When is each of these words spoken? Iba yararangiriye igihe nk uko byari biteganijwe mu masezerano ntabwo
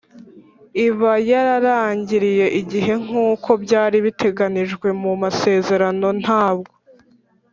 Iba 0.87 1.13
yararangiriye 1.29 2.45
igihe 2.61 2.93
nk 3.03 3.11
uko 3.29 3.49
byari 3.63 3.97
biteganijwe 4.05 4.87
mu 5.01 5.11
masezerano 5.23 6.07
ntabwo 6.21 6.71